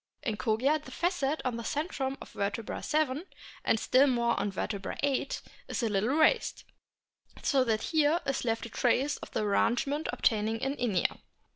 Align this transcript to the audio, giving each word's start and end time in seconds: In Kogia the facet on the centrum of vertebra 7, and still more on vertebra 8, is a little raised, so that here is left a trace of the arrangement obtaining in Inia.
In 0.23 0.35
Kogia 0.35 0.83
the 0.83 0.89
facet 0.89 1.43
on 1.45 1.57
the 1.57 1.63
centrum 1.63 2.17
of 2.21 2.31
vertebra 2.31 2.81
7, 2.81 3.23
and 3.63 3.79
still 3.79 4.07
more 4.07 4.33
on 4.39 4.49
vertebra 4.51 4.97
8, 5.03 5.43
is 5.67 5.83
a 5.83 5.89
little 5.89 6.09
raised, 6.17 6.63
so 7.43 7.63
that 7.65 7.83
here 7.93 8.19
is 8.25 8.43
left 8.43 8.65
a 8.65 8.69
trace 8.71 9.17
of 9.17 9.29
the 9.29 9.43
arrangement 9.45 10.07
obtaining 10.11 10.59
in 10.59 10.75
Inia. 10.77 11.19